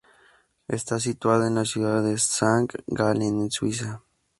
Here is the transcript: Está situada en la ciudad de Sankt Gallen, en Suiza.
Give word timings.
Está 0.67 0.99
situada 0.99 1.45
en 1.45 1.53
la 1.53 1.63
ciudad 1.63 2.01
de 2.01 2.17
Sankt 2.17 2.73
Gallen, 2.87 3.39
en 3.43 3.51
Suiza. 3.51 4.01